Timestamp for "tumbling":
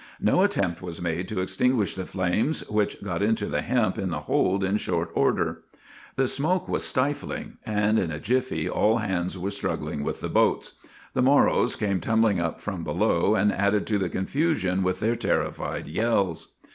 12.01-12.39